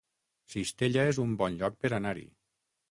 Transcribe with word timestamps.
Cistella 0.53 1.03
es 1.11 1.21
un 1.27 1.37
bon 1.43 1.61
lloc 1.61 1.81
per 1.85 1.95
anar-hi 2.01 2.29